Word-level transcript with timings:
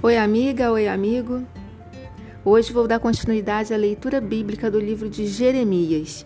Oi, 0.00 0.16
amiga, 0.16 0.70
oi, 0.70 0.86
amigo. 0.86 1.44
Hoje 2.44 2.72
vou 2.72 2.86
dar 2.86 3.00
continuidade 3.00 3.74
à 3.74 3.76
leitura 3.76 4.20
bíblica 4.20 4.70
do 4.70 4.78
livro 4.78 5.10
de 5.10 5.26
Jeremias. 5.26 6.24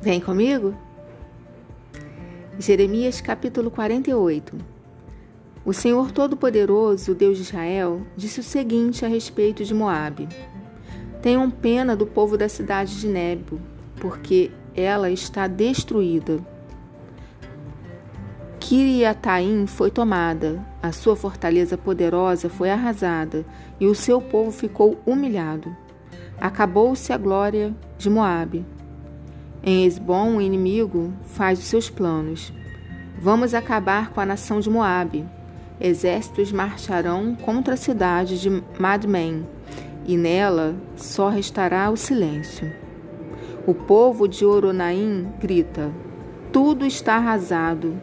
Vem 0.00 0.20
comigo? 0.20 0.72
Jeremias 2.60 3.20
capítulo 3.20 3.72
48. 3.72 4.56
O 5.64 5.72
Senhor 5.72 6.12
Todo-Poderoso, 6.12 7.12
Deus 7.12 7.38
de 7.38 7.42
Israel, 7.42 8.06
disse 8.16 8.38
o 8.38 8.44
seguinte 8.44 9.04
a 9.04 9.08
respeito 9.08 9.64
de 9.64 9.74
Moabe: 9.74 10.28
Tenham 11.20 11.50
pena 11.50 11.96
do 11.96 12.06
povo 12.06 12.38
da 12.38 12.48
cidade 12.48 13.00
de 13.00 13.08
Nebo, 13.08 13.58
porque 14.00 14.52
ela 14.76 15.10
está 15.10 15.48
destruída. 15.48 16.38
Kiriataim 18.68 19.64
foi 19.68 19.92
tomada, 19.92 20.60
a 20.82 20.90
sua 20.90 21.14
fortaleza 21.14 21.78
poderosa 21.78 22.48
foi 22.48 22.68
arrasada, 22.68 23.46
e 23.78 23.86
o 23.86 23.94
seu 23.94 24.20
povo 24.20 24.50
ficou 24.50 24.98
humilhado. 25.06 25.72
Acabou-se 26.40 27.12
a 27.12 27.16
glória 27.16 27.72
de 27.96 28.10
Moabe. 28.10 28.66
Em 29.62 29.86
Esbom, 29.86 30.38
o 30.38 30.40
inimigo 30.40 31.12
faz 31.26 31.60
os 31.60 31.66
seus 31.66 31.88
planos. 31.88 32.52
Vamos 33.20 33.54
acabar 33.54 34.10
com 34.10 34.20
a 34.20 34.26
nação 34.26 34.58
de 34.58 34.68
Moabe. 34.68 35.24
Exércitos 35.80 36.50
marcharão 36.50 37.36
contra 37.36 37.74
a 37.74 37.76
cidade 37.76 38.40
de 38.40 38.50
Madmen, 38.80 39.46
e 40.04 40.16
nela 40.16 40.74
só 40.96 41.28
restará 41.28 41.88
o 41.88 41.96
silêncio. 41.96 42.74
O 43.64 43.72
povo 43.72 44.26
de 44.26 44.44
Oronaim 44.44 45.28
grita: 45.38 45.92
Tudo 46.50 46.84
está 46.84 47.14
arrasado, 47.14 47.96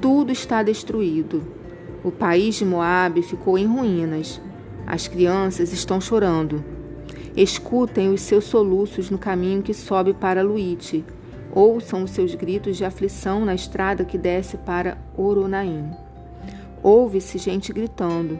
tudo 0.00 0.32
está 0.32 0.62
destruído. 0.62 1.42
O 2.04 2.10
país 2.10 2.54
de 2.54 2.64
Moabe 2.64 3.22
ficou 3.22 3.58
em 3.58 3.66
ruínas. 3.66 4.40
As 4.86 5.08
crianças 5.08 5.72
estão 5.72 6.00
chorando. 6.00 6.64
Escutem 7.36 8.12
os 8.12 8.22
seus 8.22 8.44
soluços 8.44 9.10
no 9.10 9.18
caminho 9.18 9.62
que 9.62 9.74
sobe 9.74 10.14
para 10.14 10.42
Luíte. 10.42 11.04
Ouçam 11.52 12.04
os 12.04 12.12
seus 12.12 12.34
gritos 12.34 12.76
de 12.76 12.84
aflição 12.84 13.44
na 13.44 13.54
estrada 13.54 14.04
que 14.04 14.16
desce 14.16 14.56
para 14.58 14.98
Oronaim. 15.16 15.90
Ouve-se 16.82 17.38
gente 17.38 17.72
gritando: 17.72 18.38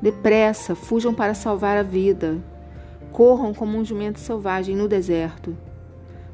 Depressa, 0.00 0.74
fujam 0.74 1.12
para 1.12 1.34
salvar 1.34 1.76
a 1.76 1.82
vida. 1.82 2.38
Corram 3.10 3.52
como 3.52 3.76
um 3.76 3.84
jumento 3.84 4.20
selvagem 4.20 4.76
no 4.76 4.88
deserto. 4.88 5.56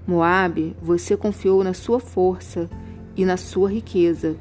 Moabe, 0.06 0.77
você 0.80 1.16
confiou 1.16 1.64
na 1.64 1.74
sua 1.74 1.98
força 1.98 2.69
e 3.16 3.24
na 3.24 3.36
sua 3.36 3.70
riqueza 3.70 4.36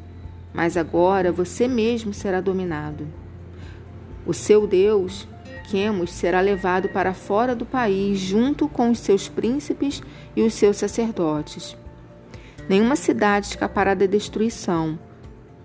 mas 0.57 0.75
agora 0.75 1.31
você 1.31 1.67
mesmo 1.67 2.11
será 2.11 2.41
dominado. 2.41 3.07
O 4.25 4.33
seu 4.33 4.65
Deus, 4.65 5.27
Quemos, 5.69 6.11
será 6.11 6.39
levado 6.39 6.89
para 6.89 7.13
fora 7.13 7.53
do 7.53 7.65
país 7.65 8.17
junto 8.17 8.67
com 8.67 8.89
os 8.89 8.99
seus 8.99 9.27
príncipes 9.27 10.01
e 10.35 10.41
os 10.41 10.53
seus 10.53 10.77
sacerdotes. 10.77 11.77
Nenhuma 12.67 12.95
cidade 12.95 13.47
escapará 13.47 13.93
da 13.93 14.05
destruição. 14.05 14.97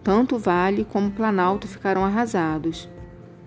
Tanto 0.03 0.35
o 0.35 0.39
vale 0.39 0.85
como 0.85 1.07
o 1.09 1.13
planalto 1.13 1.69
ficarão 1.69 2.05
arrasados. 2.05 2.89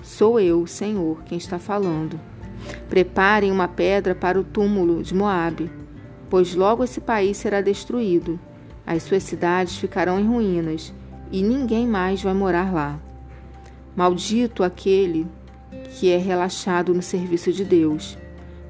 Sou 0.01 0.39
eu, 0.39 0.65
Senhor, 0.65 1.21
quem 1.25 1.37
está 1.37 1.59
falando. 1.59 2.19
Preparem 2.89 3.51
uma 3.51 3.67
pedra 3.67 4.15
para 4.15 4.39
o 4.39 4.43
túmulo 4.43 5.03
de 5.03 5.13
Moabe, 5.13 5.69
pois 6.29 6.55
logo 6.55 6.85
esse 6.85 7.01
país 7.01 7.35
será 7.35 7.59
destruído. 7.59 8.39
As 8.87 9.03
suas 9.03 9.23
cidades 9.23 9.77
ficarão 9.77 10.17
em 10.19 10.25
ruínas 10.25 10.93
e 11.35 11.43
ninguém 11.43 11.85
mais 11.85 12.23
vai 12.23 12.33
morar 12.33 12.73
lá. 12.73 12.97
Maldito 13.93 14.63
aquele 14.63 15.27
que 15.89 16.09
é 16.09 16.15
relaxado 16.17 16.93
no 16.93 17.01
serviço 17.01 17.51
de 17.51 17.65
Deus. 17.65 18.17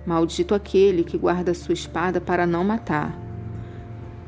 Maldito 0.03 0.55
aquele 0.55 1.03
que 1.03 1.15
guarda 1.15 1.53
sua 1.53 1.75
espada 1.75 2.19
para 2.19 2.47
não 2.47 2.63
matar. 2.63 3.15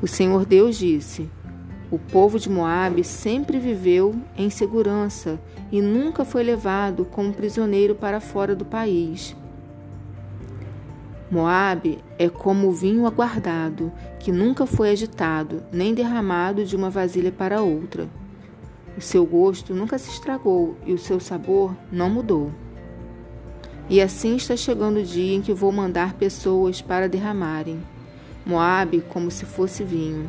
O 0.00 0.06
Senhor 0.06 0.46
Deus 0.46 0.78
disse: 0.78 1.28
O 1.90 1.98
povo 1.98 2.38
de 2.38 2.48
Moabe 2.48 3.02
sempre 3.02 3.58
viveu 3.58 4.14
em 4.36 4.48
segurança 4.50 5.40
e 5.72 5.82
nunca 5.82 6.24
foi 6.24 6.44
levado 6.44 7.04
como 7.04 7.34
prisioneiro 7.34 7.96
para 7.96 8.20
fora 8.20 8.54
do 8.54 8.64
país. 8.64 9.34
Moabe 11.28 11.98
é 12.16 12.28
como 12.28 12.68
o 12.68 12.72
vinho 12.72 13.04
aguardado, 13.04 13.92
que 14.20 14.30
nunca 14.30 14.64
foi 14.64 14.90
agitado, 14.90 15.64
nem 15.72 15.92
derramado 15.92 16.64
de 16.64 16.76
uma 16.76 16.88
vasilha 16.88 17.32
para 17.32 17.60
outra. 17.60 18.08
O 18.98 19.00
seu 19.00 19.24
gosto 19.24 19.72
nunca 19.72 19.96
se 19.96 20.10
estragou 20.10 20.76
e 20.84 20.92
o 20.92 20.98
seu 20.98 21.20
sabor 21.20 21.72
não 21.92 22.10
mudou. 22.10 22.50
E 23.88 24.00
assim 24.00 24.34
está 24.34 24.56
chegando 24.56 24.98
o 24.98 25.04
dia 25.04 25.36
em 25.36 25.40
que 25.40 25.54
vou 25.54 25.70
mandar 25.70 26.14
pessoas 26.14 26.82
para 26.82 27.08
derramarem 27.08 27.80
Moabe 28.44 29.04
como 29.08 29.30
se 29.30 29.44
fosse 29.44 29.84
vinho. 29.84 30.28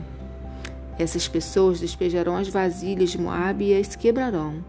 Essas 0.99 1.27
pessoas 1.27 1.79
despejarão 1.79 2.37
as 2.37 2.47
vasilhas 2.47 3.09
de 3.09 3.19
Moabe 3.19 3.69
e 3.69 3.75
as 3.75 3.95
quebrarão. 3.95 4.63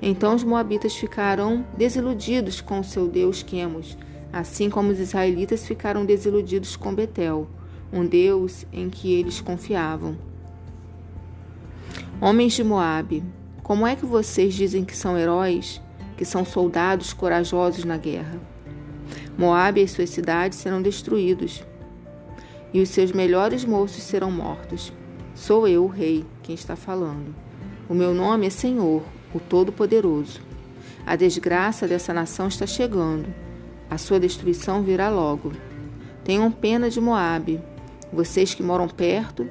Então 0.00 0.34
os 0.34 0.42
moabitas 0.42 0.94
ficarão 0.94 1.66
desiludidos 1.76 2.62
com 2.62 2.80
o 2.80 2.84
seu 2.84 3.06
Deus 3.06 3.42
Quemos, 3.42 3.94
assim 4.32 4.70
como 4.70 4.90
os 4.90 4.98
israelitas 4.98 5.66
ficaram 5.66 6.06
desiludidos 6.06 6.76
com 6.76 6.94
Betel, 6.94 7.46
um 7.92 8.06
Deus 8.06 8.64
em 8.72 8.88
que 8.88 9.12
eles 9.12 9.38
confiavam. 9.38 10.16
Homens 12.20 12.54
de 12.54 12.64
Moabe, 12.64 13.22
como 13.62 13.86
é 13.86 13.94
que 13.94 14.06
vocês 14.06 14.54
dizem 14.54 14.84
que 14.84 14.96
são 14.96 15.18
heróis, 15.18 15.80
que 16.16 16.24
são 16.24 16.44
soldados 16.44 17.12
corajosos 17.12 17.84
na 17.84 17.96
guerra? 17.96 18.40
Moabe 19.36 19.82
e 19.82 19.88
suas 19.88 20.10
cidades 20.10 20.58
serão 20.58 20.80
destruídos, 20.80 21.64
e 22.72 22.80
os 22.80 22.88
seus 22.88 23.12
melhores 23.12 23.64
moços 23.64 24.02
serão 24.02 24.30
mortos. 24.30 24.92
Sou 25.34 25.68
eu, 25.68 25.84
o 25.84 25.88
rei, 25.88 26.24
quem 26.42 26.54
está 26.54 26.74
falando. 26.74 27.34
O 27.88 27.94
meu 27.94 28.14
nome 28.14 28.46
é 28.46 28.50
Senhor, 28.50 29.02
o 29.34 29.38
Todo-Poderoso. 29.38 30.40
A 31.06 31.16
desgraça 31.16 31.86
dessa 31.86 32.14
nação 32.14 32.48
está 32.48 32.66
chegando 32.66 33.46
a 33.88 33.98
sua 33.98 34.18
destruição 34.18 34.82
virá 34.82 35.08
logo. 35.08 35.52
Tenham 36.24 36.50
pena 36.50 36.90
de 36.90 37.00
Moabe, 37.00 37.60
vocês 38.12 38.52
que 38.52 38.62
moram 38.62 38.88
perto, 38.88 39.48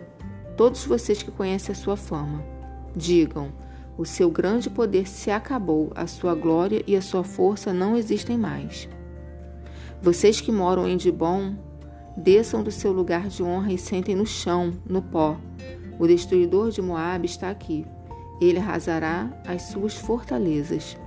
todos 0.58 0.86
vocês 0.86 1.24
que 1.24 1.32
conhecem 1.32 1.72
a 1.74 1.76
sua 1.76 1.96
fama. 1.96 2.55
Digam: 2.96 3.52
o 3.98 4.06
seu 4.06 4.30
grande 4.30 4.70
poder 4.70 5.08
se 5.08 5.32
acabou, 5.32 5.92
a 5.96 6.08
sua 6.08 6.34
glória 6.36 6.84
e 6.88 6.96
a 6.96 7.02
sua 7.02 7.24
força 7.24 7.74
não 7.74 7.96
existem 7.96 8.38
mais. 8.38 8.88
Vocês 10.02 10.40
que 10.40 10.52
moram 10.52 10.88
em 10.88 10.98
Dibon, 10.98 11.56
desçam 12.16 12.64
do 12.64 12.72
seu 12.72 12.92
lugar 12.92 13.28
de 13.28 13.44
honra 13.44 13.74
e 13.74 13.78
sentem 13.78 14.16
no 14.16 14.26
chão, 14.26 14.74
no 14.86 15.02
pó. 15.02 15.38
O 15.98 16.08
destruidor 16.08 16.72
de 16.72 16.82
Moabe 16.82 17.26
está 17.26 17.50
aqui. 17.50 17.86
Ele 18.40 18.60
arrasará 18.60 19.32
as 19.48 19.64
suas 19.64 19.96
fortalezas. 19.96 20.98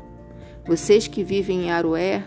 Vocês 0.67 1.07
que 1.07 1.23
vivem 1.23 1.65
em 1.65 1.71
Aroer, 1.71 2.25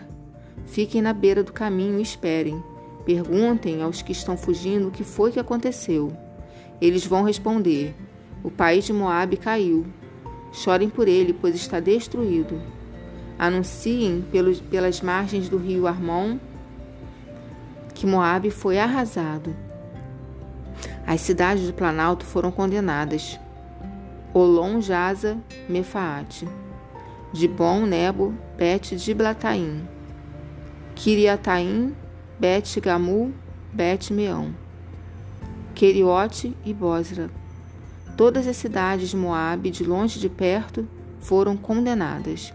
Fiquem 0.66 1.02
na 1.02 1.12
beira 1.12 1.42
do 1.42 1.52
caminho 1.52 1.98
e 1.98 2.02
esperem. 2.02 2.62
Perguntem 3.04 3.82
aos 3.82 4.00
que 4.00 4.12
estão 4.12 4.36
fugindo 4.36 4.88
o 4.88 4.90
que 4.90 5.04
foi 5.04 5.32
que 5.32 5.40
aconteceu. 5.40 6.12
Eles 6.80 7.04
vão 7.04 7.24
responder: 7.24 7.94
O 8.42 8.50
país 8.50 8.84
de 8.84 8.92
Moabe 8.92 9.36
caiu. 9.36 9.86
Chorem 10.52 10.88
por 10.88 11.08
ele, 11.08 11.32
pois 11.32 11.54
está 11.54 11.80
destruído. 11.80 12.60
Anunciem 13.38 14.24
pelos, 14.30 14.60
pelas 14.60 15.00
margens 15.00 15.48
do 15.48 15.56
rio 15.56 15.86
Armon 15.86 16.38
que 17.94 18.06
Moabe 18.06 18.50
foi 18.50 18.78
arrasado. 18.78 19.54
As 21.06 21.20
cidades 21.20 21.68
do 21.68 21.72
Planalto 21.72 22.24
foram 22.24 22.50
condenadas. 22.50 23.38
Olom, 24.34 24.80
Jaza, 24.80 25.38
Mefaate. 25.68 26.48
Dibon, 27.32 27.86
Nebo, 27.86 28.34
Bet, 28.56 28.96
Diblataim. 28.96 29.86
Kiriataim, 30.96 31.94
Bet 32.40 32.80
Gamu, 32.80 33.32
Bet 33.72 34.12
Meão, 34.12 34.52
Queriote 35.74 36.56
e 36.64 36.74
Bosra. 36.74 37.30
Todas 38.16 38.46
as 38.46 38.56
cidades 38.56 39.08
de 39.08 39.16
Moabe, 39.16 39.70
de 39.70 39.84
longe 39.84 40.18
e 40.18 40.20
de 40.20 40.28
perto, 40.28 40.86
foram 41.18 41.56
condenadas. 41.56 42.52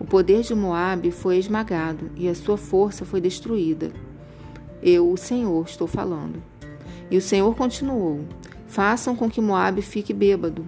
O 0.00 0.04
poder 0.04 0.42
de 0.42 0.54
Moabe 0.54 1.10
foi 1.10 1.36
esmagado 1.36 2.10
e 2.16 2.28
a 2.28 2.34
sua 2.34 2.56
força 2.56 3.04
foi 3.04 3.20
destruída. 3.20 3.92
Eu, 4.82 5.10
o 5.10 5.16
Senhor, 5.16 5.64
estou 5.66 5.86
falando. 5.86 6.42
E 7.10 7.16
o 7.16 7.22
Senhor 7.22 7.54
continuou: 7.54 8.20
Façam 8.66 9.14
com 9.14 9.30
que 9.30 9.40
Moabe 9.40 9.82
fique 9.82 10.12
bêbado, 10.12 10.66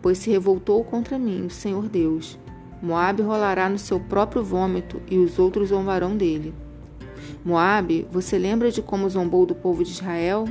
pois 0.00 0.18
se 0.18 0.30
revoltou 0.30 0.84
contra 0.84 1.18
mim, 1.18 1.46
o 1.46 1.50
Senhor 1.50 1.88
Deus. 1.88 2.38
Moabe 2.82 3.22
rolará 3.22 3.68
no 3.68 3.78
seu 3.78 4.00
próprio 4.00 4.42
vômito 4.42 5.02
e 5.10 5.18
os 5.18 5.38
outros 5.38 5.68
zombarão 5.68 6.16
dele. 6.16 6.54
Moabe, 7.44 8.06
você 8.10 8.38
lembra 8.38 8.70
de 8.70 8.80
como 8.80 9.08
zombou 9.08 9.44
do 9.44 9.54
povo 9.54 9.84
de 9.84 9.90
Israel? 9.90 10.46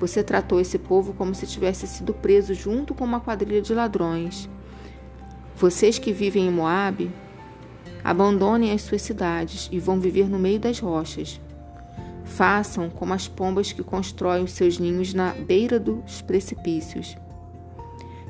Você 0.00 0.24
tratou 0.24 0.58
esse 0.58 0.78
povo 0.78 1.12
como 1.12 1.34
se 1.34 1.46
tivesse 1.46 1.86
sido 1.86 2.12
preso 2.12 2.54
junto 2.54 2.94
com 2.94 3.04
uma 3.04 3.20
quadrilha 3.20 3.62
de 3.62 3.72
ladrões. 3.72 4.48
Vocês 5.54 5.98
que 5.98 6.12
vivem 6.12 6.48
em 6.48 6.50
Moabe, 6.50 7.12
Abandonem 8.02 8.72
as 8.72 8.82
suas 8.82 9.02
cidades 9.02 9.68
e 9.70 9.78
vão 9.78 10.00
viver 10.00 10.28
no 10.28 10.38
meio 10.38 10.58
das 10.58 10.78
rochas. 10.78 11.40
Façam 12.24 12.88
como 12.88 13.12
as 13.12 13.28
pombas 13.28 13.72
que 13.72 13.82
constroem 13.82 14.44
os 14.44 14.52
seus 14.52 14.78
ninhos 14.78 15.12
na 15.12 15.34
beira 15.34 15.78
dos 15.78 16.22
precipícios. 16.22 17.16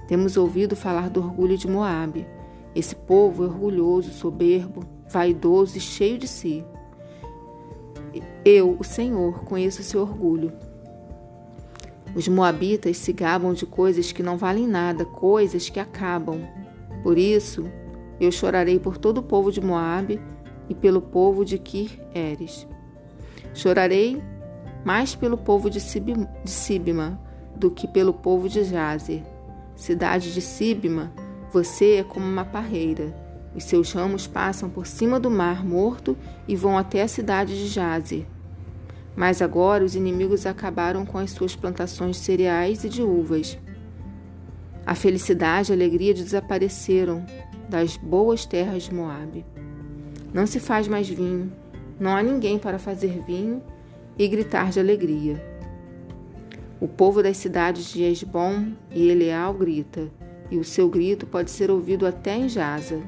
Temos 0.09 0.37
ouvido 0.37 0.75
falar 0.75 1.09
do 1.09 1.21
orgulho 1.21 1.57
de 1.57 1.69
Moabe. 1.69 2.27
Esse 2.75 2.97
povo 2.97 3.45
é 3.45 3.47
orgulhoso, 3.47 4.11
soberbo, 4.11 4.85
vaidoso 5.09 5.77
e 5.77 5.81
cheio 5.81 6.19
de 6.19 6.27
si. 6.27 6.65
Eu, 8.45 8.77
o 8.79 8.83
Senhor, 8.83 9.45
conheço 9.45 9.83
o 9.83 9.85
seu 9.85 10.01
orgulho. 10.01 10.53
Os 12.15 12.27
moabitas 12.27 12.97
se 12.97 13.13
gabam 13.13 13.53
de 13.53 13.65
coisas 13.65 14.11
que 14.11 14.23
não 14.23 14.37
valem 14.37 14.67
nada, 14.67 15.05
coisas 15.05 15.69
que 15.69 15.79
acabam. 15.79 16.41
Por 17.03 17.17
isso, 17.17 17.71
eu 18.21 18.31
chorarei 18.33 18.79
por 18.79 18.99
todo 18.99 19.19
o 19.19 19.23
povo 19.23 19.53
de 19.53 19.61
Moabe 19.61 20.21
e 20.69 20.75
pelo 20.75 21.01
povo 21.01 21.45
de 21.45 21.59
Kir-Eres. 21.59 22.67
Chorarei 23.55 24.23
mais 24.85 25.15
pelo 25.15 25.39
povo 25.39 25.71
de 25.71 25.81
Sibima 25.81 27.21
do 27.57 27.71
que 27.71 27.87
pelo 27.87 28.13
povo 28.13 28.49
de 28.49 28.65
Jazer. 28.65 29.23
Cidade 29.77 30.33
de 30.33 30.41
Sibima, 30.41 31.13
você 31.53 31.97
é 31.97 32.05
como 32.05 32.27
uma 32.27 32.45
parreira. 32.45 33.15
Os 33.55 33.65
seus 33.65 33.93
ramos 33.93 34.27
passam 34.27 34.69
por 34.69 34.87
cima 34.87 35.19
do 35.19 35.31
mar 35.31 35.65
morto 35.65 36.17
e 36.47 36.55
vão 36.55 36.79
até 36.79 37.03
a 37.03 37.09
cidade 37.09 37.57
de 37.57 37.67
Jazer. 37.67 38.25
Mas 39.17 39.43
agora 39.43 39.85
os 39.85 39.95
inimigos 39.95 40.47
acabaram 40.47 41.05
com 41.05 41.19
as 41.19 41.31
suas 41.31 41.57
plantações 41.57 42.17
de 42.17 42.23
cereais 42.23 42.85
e 42.85 42.89
de 42.89 43.03
uvas. 43.03 43.59
A 44.87 44.95
felicidade 44.95 45.71
e 45.71 45.73
a 45.73 45.77
alegria 45.77 46.15
desapareceram 46.15 47.25
das 47.69 47.97
boas 47.97 48.45
terras 48.45 48.85
de 48.85 48.95
Moabe. 48.95 49.45
Não 50.33 50.47
se 50.47 50.59
faz 50.59 50.89
mais 50.89 51.09
vinho, 51.09 51.53
não 51.99 52.17
há 52.17 52.23
ninguém 52.23 52.59
para 52.59 52.79
fazer 52.79 53.23
vinho 53.27 53.63
e 54.19 54.27
gritar 54.27 54.71
de 54.71 54.81
alegria. 54.81 55.45
O 56.81 56.89
povo 56.89 57.23
das 57.23 57.37
cidades 57.37 57.93
de 57.93 58.03
Esbom 58.03 58.73
e 58.91 59.11
Eleal 59.11 59.53
grita, 59.53 60.09
e 60.51 60.59
o 60.59 60.65
seu 60.65 60.89
grito 60.89 61.27
pode 61.27 61.51
ser 61.51 61.71
ouvido 61.71 62.07
até 62.07 62.37
em 62.37 62.49
Jaza, 62.49 63.01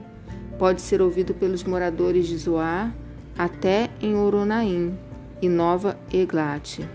pode 0.59 0.83
ser 0.83 1.01
ouvido 1.01 1.33
pelos 1.33 1.65
moradores 1.65 2.27
de 2.27 2.37
Zoar 2.37 2.95
até 3.37 3.89
em 4.01 4.15
Oronaim 4.15 4.97
e 5.43 5.49
Nova 5.49 5.99
Eglate. 6.13 6.89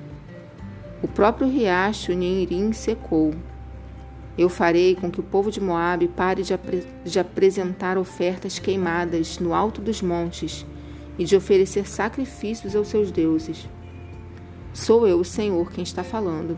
O 1.03 1.07
próprio 1.07 1.49
riacho 1.49 2.13
Nirim 2.13 2.71
secou. 2.71 3.35
Eu 4.37 4.47
farei 4.47 4.95
com 4.95 5.11
que 5.11 5.19
o 5.19 5.23
povo 5.23 5.51
de 5.51 5.59
Moabe 5.59 6.07
pare 6.07 6.43
de, 6.43 6.57
de 7.03 7.19
apresentar 7.19 7.97
ofertas 7.97 8.57
queimadas 8.57 9.37
no 9.37 9.53
alto 9.53 9.81
dos 9.81 10.01
montes 10.01 10.65
e 11.19 11.25
de 11.25 11.35
oferecer 11.35 11.85
sacrifícios 11.87 12.73
aos 12.73 12.87
seus 12.87 13.11
deuses. 13.11 13.67
Sou 14.73 15.05
eu, 15.05 15.19
o 15.19 15.25
Senhor, 15.25 15.69
quem 15.71 15.83
está 15.83 16.03
falando. 16.03 16.57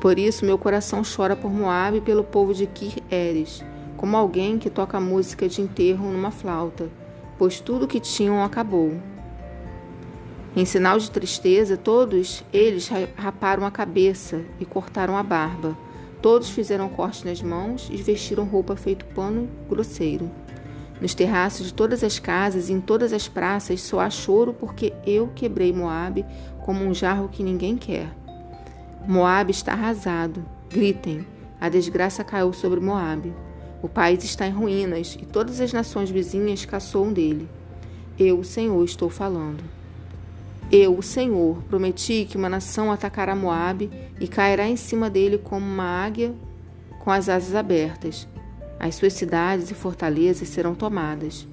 Por 0.00 0.18
isso 0.18 0.44
meu 0.44 0.58
coração 0.58 1.02
chora 1.02 1.34
por 1.34 1.50
Moabe 1.50 1.98
e 1.98 2.02
pelo 2.02 2.22
povo 2.22 2.52
de 2.52 2.66
Kir-Eres, 2.66 3.64
como 3.96 4.16
alguém 4.16 4.58
que 4.58 4.68
toca 4.68 5.00
música 5.00 5.48
de 5.48 5.62
enterro 5.62 6.12
numa 6.12 6.30
flauta, 6.30 6.90
pois 7.38 7.60
tudo 7.60 7.88
que 7.88 7.98
tinham 7.98 8.44
acabou. 8.44 9.00
Em 10.56 10.64
sinal 10.64 10.98
de 10.98 11.10
tristeza, 11.10 11.76
todos 11.76 12.42
eles 12.50 12.88
raparam 13.14 13.66
a 13.66 13.70
cabeça 13.70 14.40
e 14.58 14.64
cortaram 14.64 15.14
a 15.14 15.22
barba. 15.22 15.76
Todos 16.22 16.48
fizeram 16.48 16.88
corte 16.88 17.26
nas 17.26 17.42
mãos 17.42 17.90
e 17.92 17.98
vestiram 17.98 18.46
roupa 18.46 18.74
feito 18.74 19.04
pano 19.04 19.50
grosseiro. 19.68 20.30
Nos 20.98 21.14
terraços 21.14 21.66
de 21.66 21.74
todas 21.74 22.02
as 22.02 22.18
casas 22.18 22.70
e 22.70 22.72
em 22.72 22.80
todas 22.80 23.12
as 23.12 23.28
praças 23.28 23.82
só 23.82 24.00
há 24.00 24.08
choro 24.08 24.54
porque 24.54 24.94
eu 25.06 25.28
quebrei 25.34 25.74
Moabe 25.74 26.24
como 26.64 26.82
um 26.82 26.94
jarro 26.94 27.28
que 27.28 27.42
ninguém 27.42 27.76
quer. 27.76 28.08
Moabe 29.06 29.50
está 29.50 29.72
arrasado. 29.72 30.42
Gritem. 30.70 31.26
A 31.60 31.68
desgraça 31.68 32.24
caiu 32.24 32.54
sobre 32.54 32.80
Moabe. 32.80 33.34
O 33.82 33.90
país 33.90 34.24
está 34.24 34.46
em 34.46 34.52
ruínas 34.52 35.18
e 35.20 35.26
todas 35.26 35.60
as 35.60 35.74
nações 35.74 36.08
vizinhas 36.08 36.64
caçoam 36.64 37.12
dele. 37.12 37.46
Eu, 38.18 38.42
Senhor, 38.42 38.82
estou 38.82 39.10
falando. 39.10 39.75
Eu, 40.70 40.98
o 40.98 41.02
Senhor, 41.02 41.62
prometi 41.68 42.26
que 42.28 42.36
uma 42.36 42.48
nação 42.48 42.90
atacará 42.90 43.36
Moabe 43.36 43.88
e 44.18 44.26
cairá 44.26 44.66
em 44.66 44.74
cima 44.74 45.08
dele 45.08 45.38
como 45.38 45.64
uma 45.64 46.04
águia 46.04 46.34
com 46.98 47.10
as 47.12 47.28
asas 47.28 47.54
abertas. 47.54 48.26
As 48.78 48.96
suas 48.96 49.12
cidades 49.12 49.70
e 49.70 49.74
fortalezas 49.74 50.48
serão 50.48 50.74
tomadas. 50.74 51.46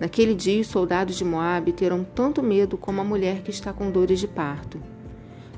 Naquele 0.00 0.34
dia, 0.34 0.62
os 0.62 0.66
soldados 0.66 1.16
de 1.16 1.24
Moabe 1.24 1.72
terão 1.72 2.04
tanto 2.04 2.42
medo 2.42 2.78
como 2.78 3.02
a 3.02 3.04
mulher 3.04 3.42
que 3.42 3.50
está 3.50 3.70
com 3.70 3.90
dores 3.90 4.18
de 4.18 4.26
parto. 4.26 4.80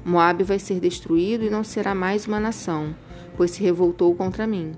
Moabe 0.05 0.43
vai 0.43 0.59
ser 0.59 0.81
destruído 0.81 1.45
e 1.45 1.51
não 1.51 1.63
será 1.63 1.95
mais 1.95 2.27
uma 2.27 2.41
nação, 2.41 2.95
pois 3.37 3.53
se 3.53 3.63
revoltou 3.63 4.15
contra 4.17 4.49
mim. 4.49 4.73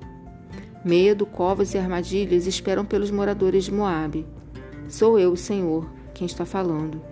Medo, 0.84 1.24
covas 1.24 1.72
e 1.72 1.78
armadilhas 1.78 2.46
esperam 2.46 2.84
pelos 2.84 3.10
moradores 3.10 3.64
de 3.64 3.72
Moabe. 3.72 4.26
Sou 4.86 5.18
eu, 5.18 5.32
o 5.32 5.36
Senhor, 5.36 5.88
quem 6.14 6.26
está 6.26 6.44
falando. 6.44 7.02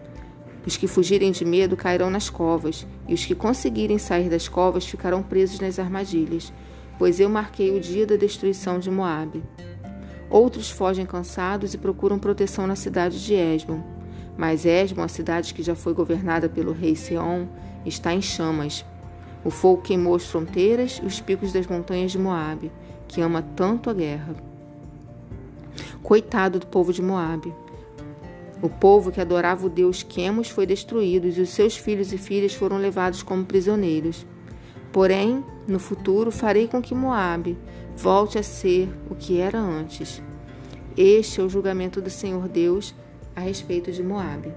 Os 0.66 0.76
que 0.76 0.88
fugirem 0.88 1.30
de 1.30 1.44
medo 1.44 1.76
cairão 1.76 2.10
nas 2.10 2.28
covas, 2.28 2.84
e 3.06 3.14
os 3.14 3.24
que 3.24 3.36
conseguirem 3.36 3.98
sair 3.98 4.28
das 4.28 4.48
covas 4.48 4.84
ficarão 4.84 5.22
presos 5.22 5.60
nas 5.60 5.78
armadilhas, 5.78 6.52
pois 6.98 7.20
eu 7.20 7.28
marquei 7.28 7.76
o 7.76 7.80
dia 7.80 8.04
da 8.04 8.16
destruição 8.16 8.80
de 8.80 8.90
Moabe. 8.90 9.44
Outros 10.28 10.68
fogem 10.68 11.06
cansados 11.06 11.72
e 11.72 11.78
procuram 11.78 12.18
proteção 12.18 12.66
na 12.66 12.74
cidade 12.74 13.24
de 13.24 13.34
Esbon. 13.34 13.80
Mas 14.36 14.66
Esbon, 14.66 15.02
a 15.02 15.08
cidade 15.08 15.54
que 15.54 15.62
já 15.62 15.76
foi 15.76 15.94
governada 15.94 16.48
pelo 16.48 16.72
rei 16.72 16.96
Seom, 16.96 17.46
está 17.84 18.12
em 18.12 18.20
chamas. 18.20 18.84
O 19.44 19.50
fogo 19.50 19.82
queimou 19.82 20.16
as 20.16 20.24
fronteiras 20.24 21.00
e 21.00 21.06
os 21.06 21.20
picos 21.20 21.52
das 21.52 21.68
montanhas 21.68 22.10
de 22.10 22.18
Moabe, 22.18 22.72
que 23.06 23.20
ama 23.20 23.40
tanto 23.40 23.88
a 23.88 23.94
guerra. 23.94 24.34
Coitado 26.02 26.58
do 26.58 26.66
povo 26.66 26.92
de 26.92 27.00
Moabe. 27.00 27.54
O 28.62 28.68
povo 28.68 29.12
que 29.12 29.20
adorava 29.20 29.66
o 29.66 29.70
deus 29.70 30.02
Quemos 30.02 30.48
foi 30.48 30.66
destruído 30.66 31.26
e 31.26 31.40
os 31.40 31.50
seus 31.50 31.76
filhos 31.76 32.12
e 32.12 32.18
filhas 32.18 32.54
foram 32.54 32.78
levados 32.78 33.22
como 33.22 33.44
prisioneiros. 33.44 34.26
Porém, 34.92 35.44
no 35.68 35.78
futuro 35.78 36.30
farei 36.30 36.66
com 36.66 36.80
que 36.80 36.94
Moabe 36.94 37.58
volte 37.94 38.38
a 38.38 38.42
ser 38.42 38.88
o 39.10 39.14
que 39.14 39.38
era 39.38 39.58
antes. 39.58 40.22
Este 40.96 41.40
é 41.40 41.44
o 41.44 41.48
julgamento 41.48 42.00
do 42.00 42.08
Senhor 42.08 42.48
Deus 42.48 42.94
a 43.34 43.40
respeito 43.40 43.92
de 43.92 44.02
Moabe. 44.02 44.52